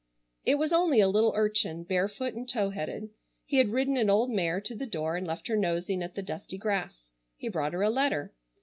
It 0.45 0.55
was 0.55 0.73
only 0.73 0.99
a 0.99 1.07
little 1.07 1.31
urchin, 1.35 1.83
barefoot, 1.83 2.33
and 2.33 2.49
tow 2.49 2.71
headed. 2.71 3.11
He 3.45 3.57
had 3.57 3.69
ridden 3.69 3.97
an 3.97 4.09
old 4.09 4.31
mare 4.31 4.59
to 4.59 4.75
the 4.75 4.87
door, 4.87 5.15
and 5.15 5.27
left 5.27 5.45
her 5.45 5.55
nosing 5.55 6.01
at 6.01 6.15
the 6.15 6.23
dusty 6.23 6.57
grass. 6.57 7.11
He 7.37 7.49
brought 7.49 7.73
her 7.73 7.83
a 7.83 7.91
letter. 7.91 8.33